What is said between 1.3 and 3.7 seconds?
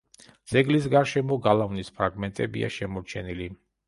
გალავნის ფრაგმენტებია შემორჩენილი.